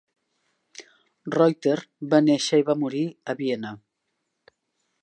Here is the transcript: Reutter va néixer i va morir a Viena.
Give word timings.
Reutter 1.35 1.75
va 2.15 2.23
néixer 2.29 2.61
i 2.63 2.67
va 2.71 2.79
morir 2.87 3.05
a 3.35 3.39
Viena. 3.45 3.77